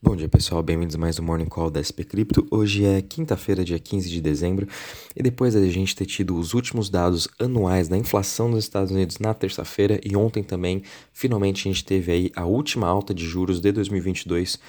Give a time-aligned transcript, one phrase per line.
[0.00, 2.46] Bom dia pessoal, bem-vindos a mais um Morning Call da SP Cripto.
[2.52, 4.68] Hoje é quinta-feira, dia 15 de dezembro,
[5.16, 9.18] e depois da gente ter tido os últimos dados anuais da inflação dos Estados Unidos
[9.18, 13.60] na terça-feira e ontem também, finalmente a gente teve aí a última alta de juros
[13.60, 14.60] de 2022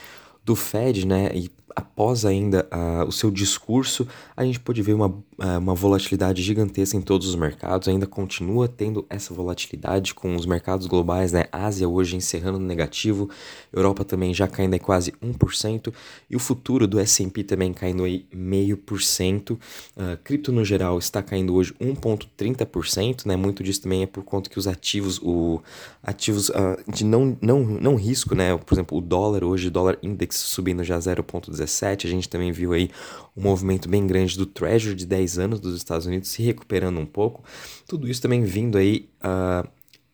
[0.44, 1.30] do Fed, né?
[1.36, 6.42] E após ainda uh, o seu discurso, a gente pôde ver uma, uh, uma volatilidade
[6.44, 11.46] gigantesca em todos os mercados, ainda continua tendo essa volatilidade com os mercados globais, né?
[11.52, 13.30] Ásia hoje encerrando negativo,
[13.72, 15.94] Europa também já caindo aí quase 1%,
[16.30, 19.58] e o futuro do S&P também caindo aí meio por cento.
[19.96, 23.36] Uh, cripto no geral está caindo hoje 1,30%, né?
[23.38, 25.62] Muito disso também é por conta que os ativos, o
[26.04, 26.52] ativos
[26.88, 28.58] de não, não, não risco, né?
[28.58, 32.52] Por exemplo, o dólar hoje, o dólar index subindo já 0,17%, 2017, a gente também
[32.52, 32.90] viu aí
[33.38, 37.06] um movimento bem grande do Treasury de 10 anos dos Estados Unidos se recuperando um
[37.06, 37.44] pouco.
[37.88, 39.68] Tudo isso também vindo aí uh,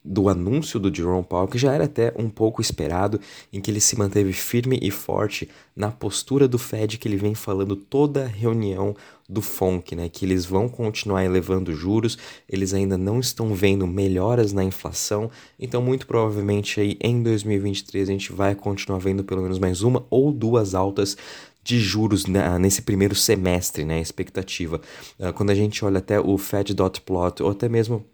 [0.06, 3.20] do anúncio do Jerome Powell, que já era até um pouco esperado,
[3.52, 7.34] em que ele se manteve firme e forte na postura do Fed que ele vem
[7.34, 8.96] falando toda reunião
[9.28, 12.16] do FONC, né, que eles vão continuar elevando juros,
[12.48, 18.12] eles ainda não estão vendo melhoras na inflação, então muito provavelmente aí em 2023 a
[18.12, 21.18] gente vai continuar vendo pelo menos mais uma ou duas altas
[21.66, 22.26] de juros
[22.62, 24.80] nesse primeiro semestre, né, expectativa.
[25.20, 28.06] Uh, quando a gente olha até o Fed.plot ou até mesmo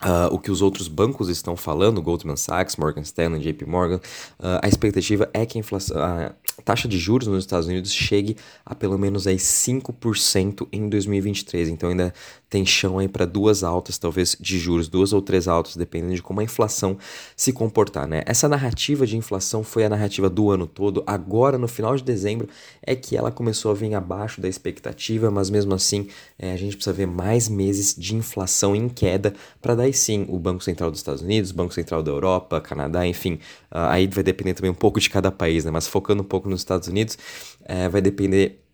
[0.00, 3.96] Uh, o que os outros bancos estão falando, Goldman Sachs, Morgan Stanley, JP Morgan,
[4.38, 6.32] uh, a expectativa é que a, inflação, a
[6.64, 11.70] taxa de juros nos Estados Unidos chegue a pelo menos aí 5% em 2023.
[11.70, 12.14] Então ainda
[12.50, 16.22] tem chão aí para duas altas, talvez de juros, duas ou três altas, dependendo de
[16.22, 16.96] como a inflação
[17.36, 18.22] se comportar, né?
[18.24, 21.02] Essa narrativa de inflação foi a narrativa do ano todo.
[21.06, 22.48] Agora, no final de dezembro,
[22.82, 26.76] é que ela começou a vir abaixo da expectativa, mas mesmo assim é, a gente
[26.76, 31.22] precisa ver mais meses de inflação em queda para sim o Banco Central dos Estados
[31.22, 33.34] Unidos, Banco Central da Europa, Canadá, enfim,
[33.72, 35.70] uh, aí vai depender também um pouco de cada país, né?
[35.70, 37.18] Mas focando um pouco nos Estados Unidos,
[37.64, 38.64] é, vai depender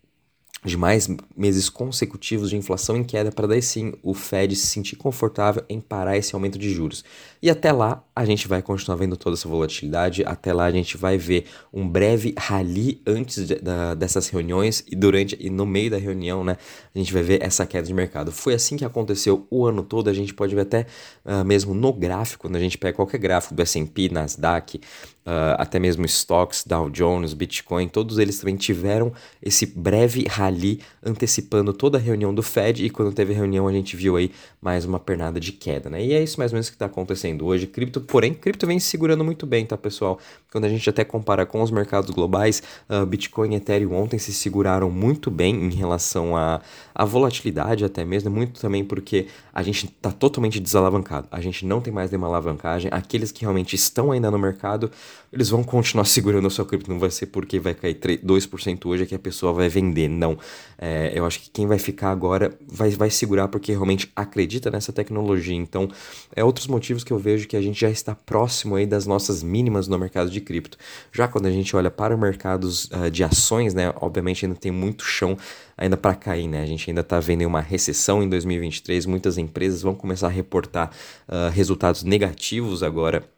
[0.65, 4.95] de mais meses consecutivos de inflação em queda para daí sim o Fed se sentir
[4.95, 7.03] confortável em parar esse aumento de juros.
[7.41, 10.97] E até lá a gente vai continuar vendo toda essa volatilidade, até lá a gente
[10.97, 15.91] vai ver um breve rally antes de, da, dessas reuniões e durante e no meio
[15.91, 16.57] da reunião, né,
[16.93, 18.31] a gente vai ver essa queda de mercado.
[18.31, 20.87] Foi assim que aconteceu o ano todo, a gente pode ver até
[21.23, 24.81] uh, mesmo no gráfico, quando a gente pega qualquer gráfico do S&P, Nasdaq,
[25.25, 31.73] Uh, até mesmo stocks, Dow Jones, Bitcoin, todos eles também tiveram esse breve rally antecipando
[31.73, 34.29] toda a reunião do Fed e quando teve reunião a gente viu aí
[34.61, 36.05] mais uma pernada de queda, né?
[36.05, 37.65] E é isso mais ou menos que está acontecendo hoje.
[37.65, 40.19] Cripto, porém, cripto vem segurando muito bem, tá, pessoal?
[40.55, 44.31] Quando a gente até compara com os mercados globais, uh, Bitcoin e Ethereum ontem se
[44.31, 46.61] seguraram muito bem em relação à,
[46.93, 51.81] à volatilidade até mesmo, muito também porque a gente está totalmente desalavancado, a gente não
[51.81, 54.89] tem mais nenhuma alavancagem, aqueles que realmente estão ainda no mercado
[55.35, 56.89] eles vão continuar segurando a sua cripto.
[56.89, 60.07] Não vai ser porque vai cair 3, 2% hoje que a pessoa vai vender.
[60.07, 60.37] Não.
[60.77, 64.93] É, eu acho que quem vai ficar agora vai, vai segurar porque realmente acredita nessa
[64.93, 65.55] tecnologia.
[65.55, 65.89] Então,
[66.35, 69.43] é outros motivos que eu vejo que a gente já está próximo aí das nossas
[69.43, 70.77] mínimas no mercado de cripto.
[71.11, 73.93] Já quando a gente olha para mercados uh, de ações, né?
[73.99, 75.37] Obviamente ainda tem muito chão
[75.77, 76.61] ainda para cair, né?
[76.61, 79.05] A gente ainda está vendo uma recessão em 2023.
[79.05, 80.91] Muitas empresas vão começar a reportar
[81.27, 83.34] uh, resultados negativos agora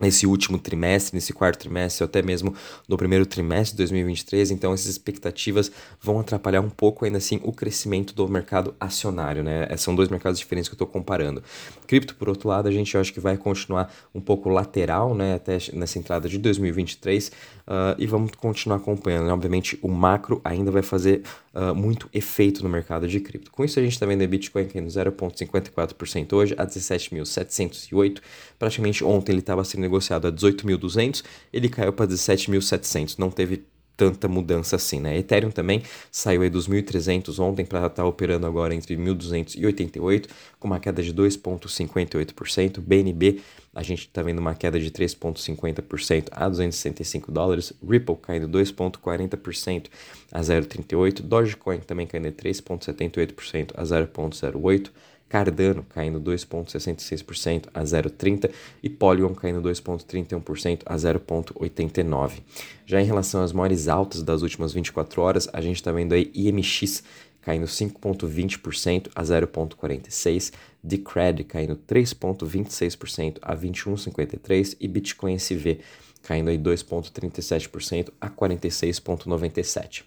[0.00, 2.54] nesse último trimestre, nesse quarto trimestre, ou até mesmo
[2.88, 4.50] no primeiro trimestre de 2023.
[4.50, 9.66] Então, essas expectativas vão atrapalhar um pouco, ainda assim, o crescimento do mercado acionário, né?
[9.68, 11.42] É, são dois mercados diferentes que eu estou comparando.
[11.86, 15.34] Cripto, por outro lado, a gente acha que vai continuar um pouco lateral, né?
[15.34, 19.28] Até nessa entrada de 2023, uh, e vamos continuar acompanhando.
[19.30, 21.22] Obviamente, o macro ainda vai fazer
[21.54, 23.50] uh, muito efeito no mercado de cripto.
[23.50, 28.20] Com isso, a gente está vendo a Bitcoin caindo 0,54% hoje, a 17.708.
[28.58, 33.64] Praticamente ontem ele estava sendo negociado a 18.200, ele caiu para 17.700, não teve
[34.00, 35.18] tanta mudança assim, né?
[35.18, 39.66] Ethereum também saiu aí dos 1.300 ontem para estar tá operando agora entre 1.200 e
[39.66, 40.26] 88,
[40.58, 42.80] com uma queda de 2,58%.
[42.80, 43.42] BNB,
[43.74, 47.74] a gente está vendo uma queda de 3,50% a 265 dólares.
[47.86, 49.88] Ripple caindo 2,40%
[50.32, 51.20] a 0,38.
[51.20, 54.90] Dogecoin também caindo 3,78% a 0,08%.
[55.30, 58.50] Cardano caindo 2,66% a 0,30%
[58.82, 62.42] e Polygon caindo 2,31% a 0,89%.
[62.84, 66.32] Já em relação às maiores altas das últimas 24 horas, a gente está vendo aí
[66.34, 67.04] IMX
[67.40, 75.78] caindo 5,20% a 0,46%, Decred caindo 3,26% a 21,53% e Bitcoin SV
[76.22, 80.02] caindo aí 2,37% a 46,97%.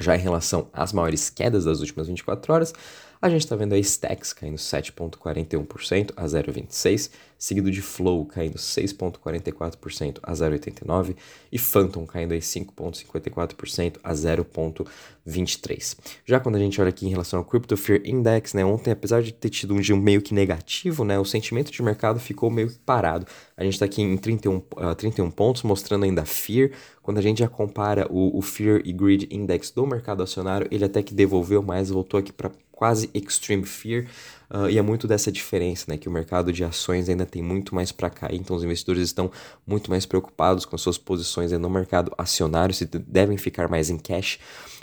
[0.00, 2.72] Já em relação às maiores quedas das últimas 24 horas,
[3.20, 10.18] A gente está vendo a Stacks caindo 7,41% a 0,26%, seguido de Flow caindo 6,44%
[10.22, 11.16] a 0,89%
[11.52, 15.98] e Phantom caindo 5,54% a 0,23%.
[16.26, 19.22] Já quando a gente olha aqui em relação ao Crypto Fear Index, né, ontem, apesar
[19.22, 22.72] de ter tido um dia meio que negativo, né, o sentimento de mercado ficou meio
[22.84, 23.26] parado.
[23.56, 26.70] A gente está aqui em 31, uh, 31 pontos, mostrando ainda Fear.
[27.02, 30.84] Quando a gente já compara o, o Fear e Greed Index do mercado acionário, ele
[30.84, 34.06] até que devolveu mais, voltou aqui para quase Extreme Fear.
[34.50, 35.98] Uh, e é muito dessa diferença, né?
[35.98, 39.30] Que o mercado de ações ainda tem muito mais para cair, então os investidores estão
[39.66, 43.98] muito mais preocupados com as suas posições no mercado acionário, se devem ficar mais em
[43.98, 44.38] cash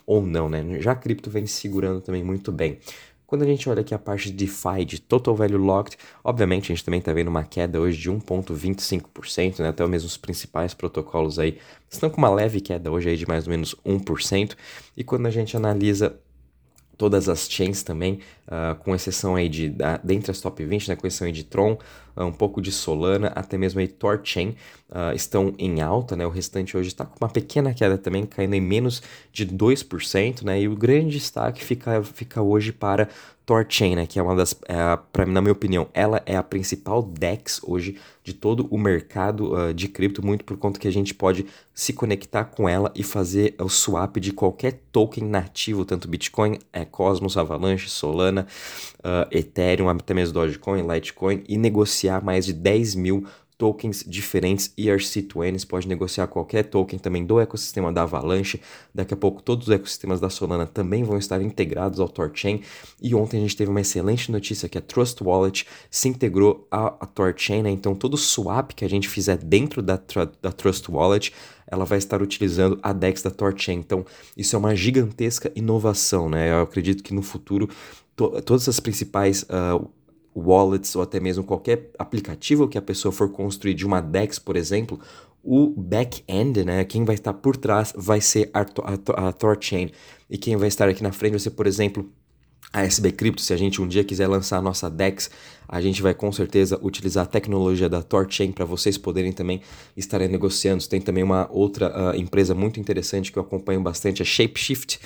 [0.05, 0.63] ou não, né?
[0.79, 2.79] Já a cripto vem segurando também muito bem.
[3.27, 6.75] Quando a gente olha aqui a parte de DeFi, de Total Value Locked, obviamente a
[6.75, 9.69] gente também está vendo uma queda hoje de 1,25%, né?
[9.69, 11.57] até mesmo os principais protocolos aí
[11.89, 14.55] estão com uma leve queda hoje aí de mais ou menos 1%.
[14.95, 16.15] E quando a gente analisa
[16.97, 20.95] todas as chains também, uh, com exceção aí de, da, dentre as top 20, né,
[20.95, 21.77] com exceção aí de Tron,
[22.15, 24.55] uh, um pouco de Solana, até mesmo aí Torchain,
[24.89, 28.53] uh, estão em alta, né, o restante hoje está com uma pequena queda também, caindo
[28.53, 29.01] em menos
[29.31, 33.09] de 2%, né, e o grande destaque fica, fica hoje para
[33.45, 37.03] Torchain, né, que é uma das, é, pra, na minha opinião, ela é a principal
[37.03, 41.13] DEX hoje de todo o mercado uh, de cripto, muito por conta que a gente
[41.13, 46.57] pode se conectar com ela e fazer o swap de qualquer token nativo, tanto Bitcoin,
[46.73, 48.47] é, Cosmos, Avalanche, Solana,
[48.99, 55.65] uh, Ethereum, até mesmo Dogecoin, Litecoin, e negociar mais de 10 mil tokens diferentes ERC20,
[55.67, 58.61] pode negociar qualquer token também do ecossistema da Avalanche.
[58.93, 62.61] Daqui a pouco todos os ecossistemas da Solana também vão estar integrados ao Torchain.
[63.01, 67.05] E ontem a gente teve uma excelente notícia que a Trust Wallet se integrou à,
[67.05, 67.69] Torchain, né?
[67.69, 69.99] Então todo swap que a gente fizer dentro da,
[70.41, 71.33] da Trust Wallet,
[71.67, 73.75] ela vai estar utilizando a DEX da Torchain.
[73.75, 74.05] Então
[74.35, 76.51] isso é uma gigantesca inovação, né?
[76.51, 77.69] Eu acredito que no futuro
[78.15, 79.89] to todas as principais uh,
[80.35, 84.55] wallets ou até mesmo qualquer aplicativo que a pessoa for construir de uma DEX, por
[84.55, 84.99] exemplo,
[85.43, 89.91] o back-end, né, quem vai estar por trás vai ser a, a, a Thorchain.
[90.29, 92.09] E quem vai estar aqui na frente vai ser, por exemplo,
[92.73, 93.41] a SB Crypto.
[93.41, 95.29] Se a gente um dia quiser lançar a nossa DEX,
[95.67, 99.61] a gente vai com certeza utilizar a tecnologia da Thorchain para vocês poderem também
[99.95, 100.85] estarem negociando.
[100.87, 104.99] Tem também uma outra uh, empresa muito interessante que eu acompanho bastante, a Shapeshift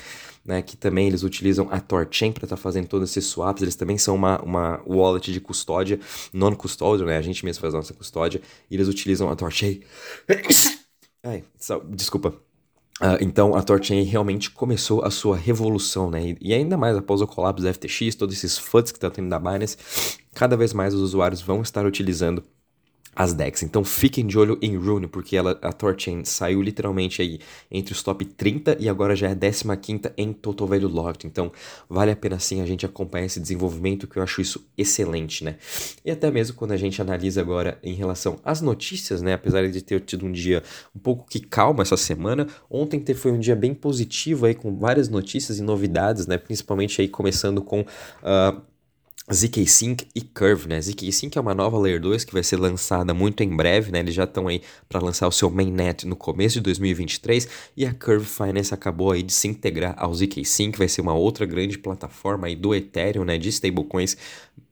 [0.44, 3.76] né, que também eles utilizam a Torchain para estar tá fazendo todos esses swaps, eles
[3.76, 6.00] também são uma, uma wallet de custódia,
[6.32, 8.40] non-custódia, né, a gente mesmo faz a nossa custódia,
[8.70, 9.80] e eles utilizam a Torchain.
[11.22, 11.44] Ai,
[11.90, 12.34] desculpa.
[13.00, 16.22] Uh, então a Torchain realmente começou a sua revolução, né?
[16.22, 19.30] E, e, ainda mais após o colapso da FTX, todos esses FUDs que estão tendo
[19.30, 19.78] da Binance,
[20.34, 22.44] cada vez mais os usuários vão estar utilizando
[23.14, 23.62] as decks.
[23.62, 27.38] Então fiquem de olho em Rune, porque ela, a Torchain saiu literalmente aí
[27.70, 31.26] entre os top 30 e agora já é 15 em Total Value Locked.
[31.26, 31.52] Então
[31.88, 35.56] vale a pena sim a gente acompanhar esse desenvolvimento, que eu acho isso excelente, né?
[36.04, 39.34] E até mesmo quando a gente analisa agora em relação às notícias, né?
[39.34, 40.62] Apesar de ter tido um dia
[40.94, 45.08] um pouco que calmo essa semana, ontem foi um dia bem positivo aí, com várias
[45.08, 46.38] notícias e novidades, né?
[46.38, 47.80] Principalmente aí começando com.
[47.80, 48.69] Uh,
[49.32, 50.80] ZK Sync e Curve, né?
[50.80, 54.00] ZK Sync é uma nova Layer 2 que vai ser lançada muito em breve, né?
[54.00, 57.94] Eles já estão aí para lançar o seu mainnet no começo de 2023 e a
[57.94, 61.78] Curve Finance acabou aí de se integrar ao ZK Sync, vai ser uma outra grande
[61.78, 63.38] plataforma aí do Ethereum, né?
[63.38, 64.16] De stablecoins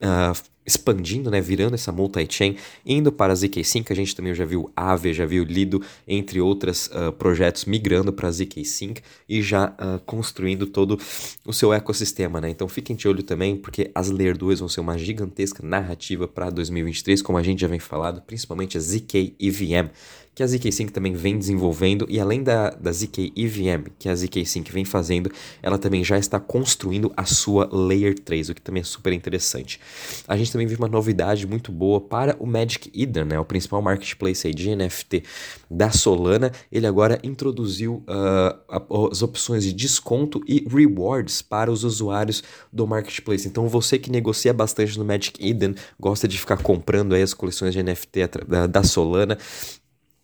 [0.01, 0.37] uh,
[0.69, 2.55] expandindo, né, virando essa multi-chain,
[2.85, 6.87] indo para a ZK-Sync, a gente também já viu Aave, já viu Lido, entre outros
[6.87, 10.99] uh, projetos migrando para a ZK-Sync e já uh, construindo todo
[11.45, 12.49] o seu ecossistema, né?
[12.49, 16.49] Então fiquem de olho também, porque as Layer 2 vão ser uma gigantesca narrativa para
[16.49, 19.89] 2023, como a gente já vem falado, principalmente a ZK EVM,
[20.39, 24.15] que a ZK Sync também vem desenvolvendo e além da, da ZK EVM que a
[24.15, 25.29] ZK Sync vem fazendo,
[25.61, 29.81] ela também já está construindo a sua Layer 3, o que também é super interessante.
[30.25, 33.81] A gente também viu uma novidade muito boa para o Magic Eden, né, o principal
[33.81, 35.23] marketplace de NFT
[35.69, 36.53] da Solana.
[36.71, 42.41] Ele agora introduziu uh, as opções de desconto e rewards para os usuários
[42.71, 43.45] do marketplace.
[43.45, 47.73] Então você que negocia bastante no Magic Eden, gosta de ficar comprando aí as coleções
[47.73, 49.37] de NFT da, da Solana,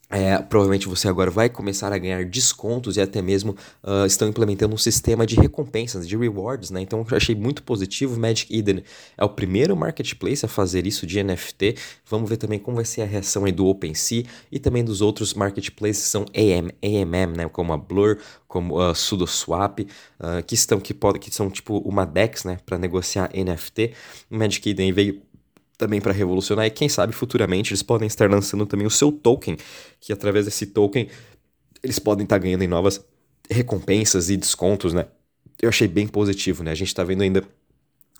[0.09, 4.75] é, provavelmente você agora vai começar a ganhar descontos e até mesmo uh, estão implementando
[4.75, 6.81] um sistema de recompensas, de rewards, né?
[6.81, 8.19] Então eu achei muito positivo.
[8.19, 8.83] Magic Eden
[9.17, 11.75] é o primeiro marketplace a fazer isso de NFT.
[12.07, 15.33] Vamos ver também como vai ser a reação aí do OpenSea e também dos outros
[15.33, 17.49] marketplaces são AM, AMM, né?
[17.49, 22.05] Como a Blur, como a SudoSwap, uh, que estão que podem que são tipo uma
[22.05, 22.59] DEX, né?
[22.63, 23.93] Para negociar NFT.
[24.29, 25.21] O Magic Eden veio
[25.77, 29.57] também para revolucionar e quem sabe futuramente eles podem estar lançando também o seu token,
[29.99, 31.07] que através desse token
[31.83, 33.03] eles podem estar ganhando em novas
[33.49, 35.05] recompensas e descontos, né?
[35.61, 36.71] Eu achei bem positivo, né?
[36.71, 37.43] A gente está vendo ainda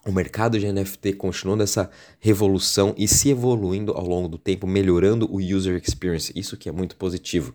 [0.05, 5.27] o mercado de NFT continuando essa revolução e se evoluindo ao longo do tempo, melhorando
[5.31, 6.31] o user experience.
[6.35, 7.53] Isso que é muito positivo.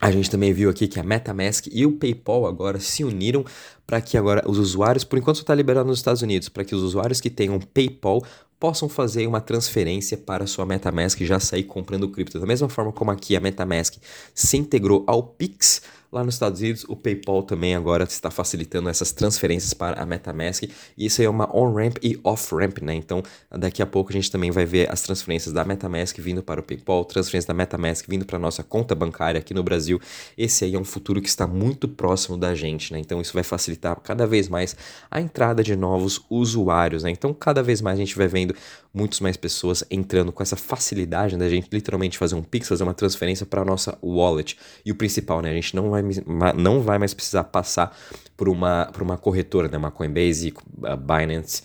[0.00, 3.44] A gente também viu aqui que a MetaMask e o PayPal agora se uniram
[3.88, 6.82] para que agora os usuários, por enquanto está liberado nos Estados Unidos, para que os
[6.82, 8.22] usuários que tenham PayPal
[8.60, 12.38] possam fazer uma transferência para sua MetaMask e já sair comprando cripto.
[12.38, 13.94] Da mesma forma como aqui a MetaMask
[14.34, 15.80] se integrou ao Pix,
[16.10, 20.62] Lá nos Estados Unidos, o PayPal também agora está facilitando essas transferências para a MetaMask.
[20.62, 22.94] E isso aí é uma on-ramp e off-ramp, né?
[22.94, 26.60] Então, daqui a pouco a gente também vai ver as transferências da MetaMask vindo para
[26.60, 30.00] o PayPal, transferências da MetaMask vindo para a nossa conta bancária aqui no Brasil.
[30.36, 32.98] Esse aí é um futuro que está muito próximo da gente, né?
[32.98, 34.76] Então, isso vai facilitar cada vez mais
[35.10, 37.10] a entrada de novos usuários, né?
[37.10, 38.54] Então, cada vez mais a gente vai vendo
[38.92, 41.50] muitas mais pessoas entrando com essa facilidade da né?
[41.50, 44.58] gente literalmente fazer um Pix, fazer uma transferência para a nossa wallet.
[44.84, 45.50] E o principal, né?
[45.50, 47.96] A gente não vai vai, não vai mais precisar passar
[48.36, 49.76] por uma, por uma corretora, né?
[49.76, 50.54] uma Coinbase,
[51.00, 51.62] Binance,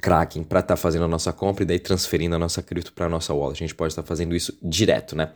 [0.00, 3.06] Kraken, para estar tá fazendo a nossa compra e daí transferindo a nossa cripto para
[3.06, 3.62] a nossa wallet.
[3.62, 5.30] A gente pode estar tá fazendo isso direto, né?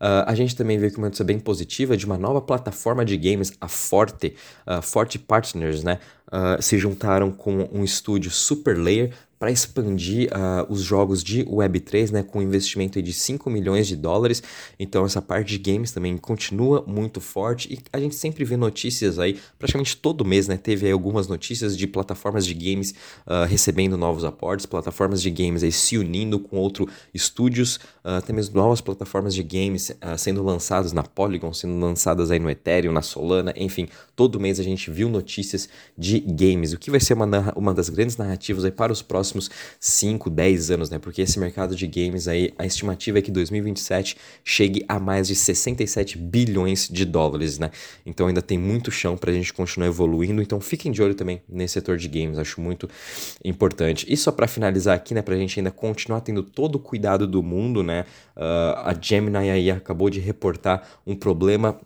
[0.00, 3.16] Uh, a gente também vê que uma notícia bem positiva de uma nova plataforma de
[3.16, 4.34] games, a Forte,
[4.66, 5.98] uh, Forte Partners, né?
[6.28, 12.10] Uh, se juntaram com um estúdio Super Layer para expandir uh, os jogos de Web3,
[12.10, 14.42] né, com um investimento de 5 milhões de dólares.
[14.78, 19.18] Então essa parte de games também continua muito forte e a gente sempre vê notícias
[19.18, 22.94] aí, praticamente todo mês, né, teve algumas notícias de plataformas de games
[23.26, 28.32] uh, recebendo novos aportes, plataformas de games aí se unindo com outros estúdios, uh, até
[28.32, 33.02] mesmo novas plataformas de games sendo lançadas na Polygon, sendo lançadas aí no Ethereum, na
[33.02, 37.52] Solana, enfim, todo mês a gente viu notícias de games, o que vai ser uma,
[37.54, 40.98] uma das grandes narrativas aí para os próximos próximos 5, 10 anos, né?
[40.98, 45.34] Porque esse mercado de games aí, a estimativa é que 2027 chegue a mais de
[45.34, 47.70] 67 bilhões de dólares, né?
[48.04, 50.40] Então ainda tem muito chão para a gente continuar evoluindo.
[50.40, 52.88] Então fiquem de olho também nesse setor de games, acho muito
[53.44, 54.06] importante.
[54.08, 57.26] E só para finalizar aqui, né, para a gente ainda continuar tendo todo o cuidado
[57.26, 58.04] do mundo, né?
[58.36, 61.78] Uh, a Gemini aí acabou de reportar um problema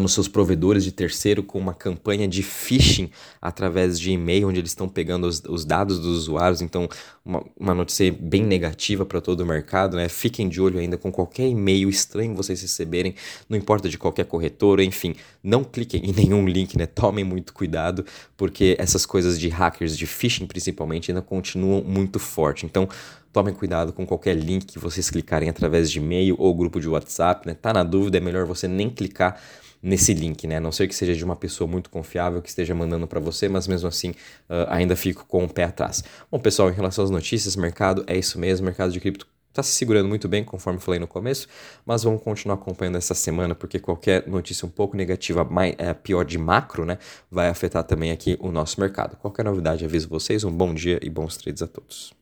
[0.00, 4.70] nos seus provedores de terceiro com uma campanha de phishing através de e-mail, onde eles
[4.70, 6.60] estão pegando os, os dados dos usuários.
[6.60, 6.88] Então,
[7.24, 9.96] uma, uma notícia bem negativa para todo o mercado.
[9.96, 10.08] Né?
[10.08, 13.14] Fiquem de olho ainda com qualquer e-mail estranho vocês receberem,
[13.48, 16.86] não importa de qualquer corretora, enfim, não cliquem em nenhum link, né?
[16.86, 18.04] tomem muito cuidado,
[18.36, 22.66] porque essas coisas de hackers, de phishing principalmente, ainda continuam muito forte.
[22.66, 22.88] Então,
[23.36, 27.46] tomem cuidado com qualquer link que vocês clicarem através de e-mail ou grupo de WhatsApp,
[27.46, 27.52] né?
[27.52, 29.38] Tá na dúvida, é melhor você nem clicar
[29.82, 30.56] nesse link, né?
[30.56, 33.46] A não ser que seja de uma pessoa muito confiável que esteja mandando para você,
[33.46, 34.12] mas mesmo assim
[34.48, 36.02] uh, ainda fico com o pé atrás.
[36.32, 39.72] Bom, pessoal, em relação às notícias, mercado é isso mesmo, mercado de cripto está se
[39.72, 41.46] segurando muito bem, conforme falei no começo,
[41.84, 46.24] mas vamos continuar acompanhando essa semana, porque qualquer notícia um pouco negativa, mais, é, pior
[46.24, 46.98] de macro, né,
[47.30, 49.16] vai afetar também aqui o nosso mercado.
[49.16, 50.42] Qualquer novidade, aviso vocês.
[50.42, 52.16] Um bom dia e bons trades a todos.